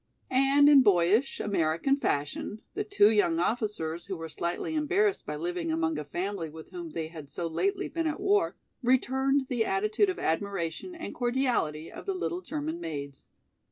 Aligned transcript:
And 0.31 0.67
in 0.67 0.81
boyish, 0.81 1.39
American 1.39 1.95
fashion, 1.99 2.63
the 2.73 2.83
two 2.83 3.11
young 3.11 3.39
officers, 3.39 4.07
who 4.07 4.17
were 4.17 4.29
slightly 4.29 4.73
embarrassed 4.73 5.27
by 5.27 5.35
living 5.35 5.71
among 5.71 5.99
a 5.99 6.03
family 6.03 6.49
with 6.49 6.71
whom 6.71 6.89
they 6.89 7.09
had 7.09 7.29
so 7.29 7.45
lately 7.45 7.87
been 7.87 8.07
at 8.07 8.19
war, 8.19 8.55
returned 8.81 9.45
the 9.47 9.63
attitude 9.63 10.09
of 10.09 10.17
admiration 10.17 10.95
and 10.95 11.13
cordiality 11.13 11.91
of 11.91 12.07
the 12.07 12.15
little 12.15 12.41
German 12.41 12.79
maids. 12.79 13.27